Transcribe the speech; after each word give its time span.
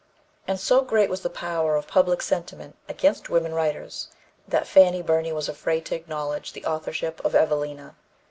And 0.47 0.59
so 0.59 0.81
great 0.81 1.11
was 1.11 1.21
the 1.21 1.29
power 1.29 1.75
of 1.75 1.85
public 1.85 2.23
sentiment 2.23 2.75
against 2.89 3.29
women 3.29 3.53
writers 3.53 4.07
that 4.47 4.65
Fanny 4.65 5.03
Burney 5.03 5.31
was 5.31 5.47
afraid 5.47 5.85
to 5.85 5.95
acknowledge 5.95 6.53
the 6.53 6.65
authorship 6.65 7.23
of 7.23 7.35
Evelina. 7.35 7.95